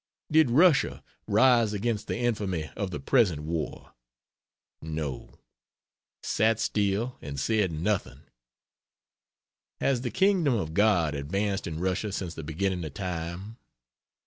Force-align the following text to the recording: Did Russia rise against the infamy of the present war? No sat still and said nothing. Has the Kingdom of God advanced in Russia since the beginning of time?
Did 0.31 0.49
Russia 0.49 1.03
rise 1.27 1.73
against 1.73 2.07
the 2.07 2.17
infamy 2.17 2.71
of 2.75 2.89
the 2.89 2.99
present 2.99 3.43
war? 3.43 3.93
No 4.81 5.35
sat 6.23 6.59
still 6.59 7.19
and 7.21 7.39
said 7.39 7.71
nothing. 7.71 8.21
Has 9.79 10.01
the 10.01 10.09
Kingdom 10.09 10.55
of 10.55 10.73
God 10.73 11.13
advanced 11.13 11.67
in 11.67 11.79
Russia 11.79 12.11
since 12.11 12.33
the 12.33 12.41
beginning 12.41 12.83
of 12.83 12.95
time? 12.95 13.57